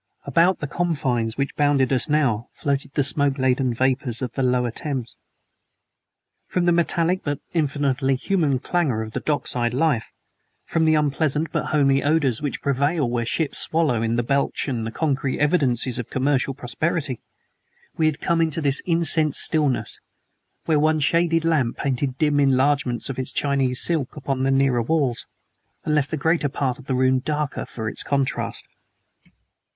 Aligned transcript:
About 0.25 0.57
the 0.61 0.65
scented 0.65 0.75
confines 0.77 1.37
which 1.37 1.55
bounded 1.55 1.93
us 1.93 2.09
now 2.09 2.49
floated 2.53 2.91
the 2.95 3.03
smoke 3.03 3.37
laden 3.37 3.71
vapors 3.71 4.23
of 4.23 4.31
the 4.31 4.41
Lower 4.41 4.71
Thames. 4.71 5.15
From 6.47 6.65
the 6.65 6.71
metallic 6.71 7.23
but 7.23 7.39
infinitely 7.53 8.15
human 8.15 8.57
clangor 8.57 9.03
of 9.03 9.11
dock 9.25 9.45
side 9.45 9.75
life, 9.75 10.11
from 10.65 10.85
the 10.85 10.95
unpleasant 10.95 11.51
but 11.51 11.65
homely 11.65 12.01
odors 12.01 12.41
which 12.41 12.63
prevail 12.63 13.07
where 13.11 13.27
ships 13.27 13.59
swallow 13.59 14.01
in 14.01 14.17
and 14.17 14.27
belch 14.27 14.67
out 14.67 14.83
the 14.85 14.91
concrete 14.91 15.39
evidences 15.39 15.99
of 15.99 16.09
commercial 16.09 16.55
prosperity, 16.55 17.21
we 17.95 18.07
had 18.07 18.19
come 18.19 18.41
into 18.41 18.59
this 18.59 18.81
incensed 18.87 19.39
stillness, 19.39 19.99
where 20.65 20.79
one 20.79 20.99
shaded 20.99 21.45
lamp 21.45 21.77
painted 21.77 22.17
dim 22.17 22.39
enlargements 22.39 23.07
of 23.11 23.19
its 23.19 23.31
Chinese 23.31 23.79
silk 23.79 24.15
upon 24.15 24.41
the 24.41 24.49
nearer 24.49 24.81
walls, 24.81 25.27
and 25.85 25.93
left 25.93 26.09
the 26.09 26.17
greater 26.17 26.49
part 26.49 26.79
of 26.79 26.85
the 26.85 26.95
room 26.95 27.19
the 27.19 27.25
darker 27.25 27.67
for 27.67 27.87
its 27.87 28.01
contrast. 28.01 28.65